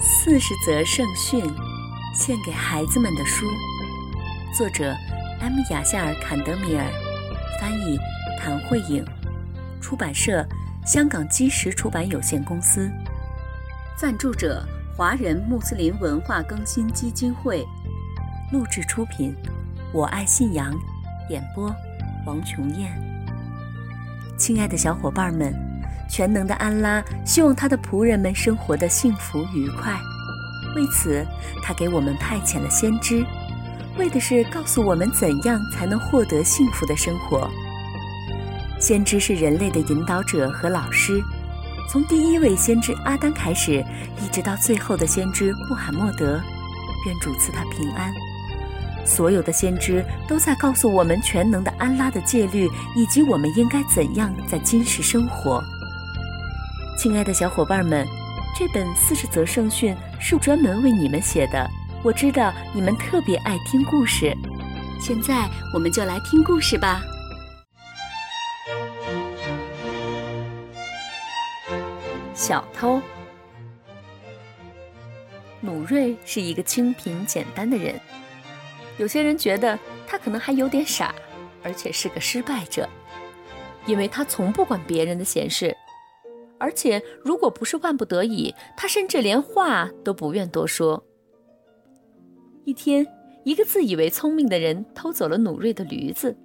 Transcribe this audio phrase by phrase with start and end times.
[0.00, 1.44] 四十则圣训，
[2.14, 3.46] 献给孩子们的书，
[4.56, 4.94] 作者
[5.40, 5.58] M.
[5.70, 6.86] 雅夏尔·坎德米尔，
[7.60, 7.98] 翻译
[8.38, 9.04] 谭慧颖，
[9.80, 10.46] 出版社
[10.86, 12.88] 香港基石出版有限公司，
[13.96, 14.64] 赞助者
[14.96, 17.66] 华人穆斯林文化更新基金会，
[18.52, 19.34] 录制出品，
[19.92, 20.72] 我爱信仰，
[21.28, 21.74] 演播
[22.24, 22.92] 王琼燕。
[24.36, 25.67] 亲爱的小伙伴们。
[26.08, 29.92] 全能的安拉希望他的仆人们生活的幸福愉快，
[30.74, 31.24] 为此，
[31.62, 33.24] 他给我们派遣了先知，
[33.98, 37.48] 为的是告诉我们怎样才能获得幸福的生活。
[38.80, 41.20] 先知是人类的引导者和老师，
[41.90, 43.84] 从第一位先知阿丹开始，
[44.22, 46.40] 一直到最后的先知穆罕默德，
[47.06, 48.12] 愿主赐他平安。
[49.04, 55.64] 所有的先知都在告诉我们全能的安拉的戒律，以及我们应该怎样在今世生活。
[56.98, 58.04] 亲爱的小伙伴们，
[58.56, 61.70] 这本四十则圣训是专门为你们写的。
[62.02, 64.36] 我知道你们特别爱听故事，
[65.00, 67.00] 现在我们就来听故事吧。
[72.34, 73.00] 小偷
[75.60, 77.94] 努瑞是一个清贫简单的人，
[78.96, 81.14] 有些人觉得他可能还有点傻，
[81.62, 82.88] 而且是个失败者，
[83.86, 85.76] 因为他从不管别人的闲事。
[86.58, 91.04] 而且，如果不是万不得已，他甚至连话都不愿多说。
[92.64, 93.06] 一天，
[93.44, 96.36] 一个自以为聪明的人偷走了努瑞的驴子。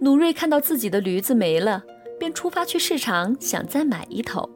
[0.00, 1.82] 努瑞看到自己的驴子没了，
[2.18, 4.50] 便出发去市场，想再买一头。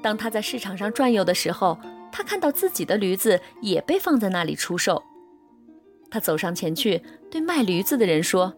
[0.00, 1.76] 当他在市场上转悠的时候，
[2.12, 5.02] 他看到自己的驴子也被放在那里出售。
[6.10, 8.54] 他走上前去，对卖驴子的人说：“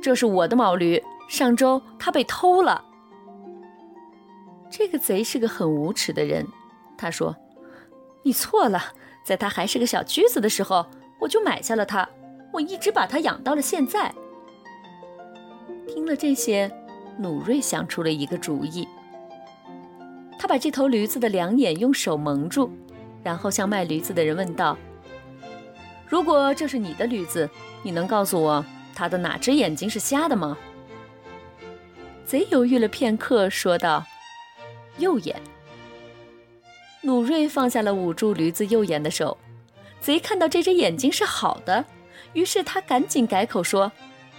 [0.00, 2.82] 这是我的毛驴，上周它被偷了。”
[4.72, 6.48] 这个贼是个很无耻的人，
[6.96, 7.36] 他说
[8.24, 8.82] ：“你错了，
[9.22, 10.86] 在他还是个小驹子的时候，
[11.20, 12.08] 我就买下了他，
[12.54, 14.14] 我一直把他养到了现在。”
[15.86, 16.72] 听了这些，
[17.18, 18.88] 努瑞想出了一个主意。
[20.38, 22.70] 他把这头驴子的两眼用手蒙住，
[23.22, 24.78] 然后向卖驴子的人问道
[26.08, 27.48] ：“如果这是你的驴子，
[27.82, 30.56] 你能告诉我他的哪只眼睛是瞎的吗？”
[32.24, 34.06] 贼犹豫了片刻，说道。
[34.98, 35.40] 右眼，
[37.02, 39.36] 努瑞放下了捂住驴子右眼的手。
[40.00, 41.84] 贼看到这只眼睛是好的，
[42.32, 43.90] 于是他赶紧改口说：“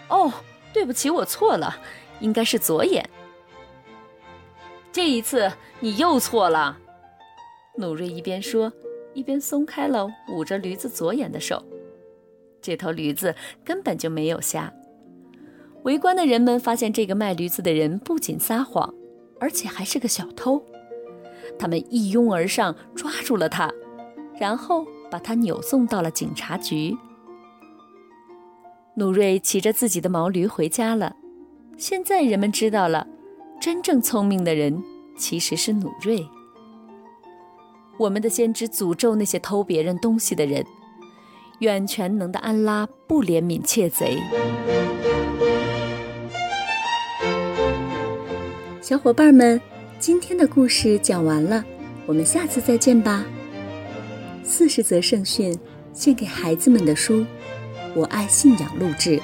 [0.09, 0.31] 哦，
[0.73, 1.77] 对不起，我错了，
[2.19, 3.09] 应该是左眼。”
[4.91, 6.77] 这一次你又错了。
[7.77, 8.71] 努瑞一边说，
[9.13, 11.63] 一边松开了捂着驴子左眼的手。
[12.61, 13.33] 这头驴子
[13.63, 14.71] 根本就没有瞎。
[15.83, 18.93] 围观的人们发现，这个卖驴子的人不仅撒谎。
[19.43, 20.63] 而且还是个小偷，
[21.59, 23.69] 他们一拥而上，抓住了他，
[24.39, 26.95] 然后把他扭送到了警察局。
[28.95, 31.17] 努瑞骑着自己的毛驴回家了。
[31.75, 33.05] 现在人们知道了，
[33.59, 34.81] 真正聪明的人
[35.17, 36.25] 其实是努瑞。
[37.97, 40.65] 我们的先知诅咒那些偷别人东西的人，
[41.59, 44.17] 愿全能的安拉不怜悯窃贼。
[48.83, 49.61] 小伙伴们，
[49.97, 51.63] 今天的故事讲完了，
[52.05, 53.23] 我们下次再见吧。
[54.43, 55.57] 四十则圣训，
[55.93, 57.25] 献给孩子们的书，
[57.95, 59.21] 我爱信仰录制。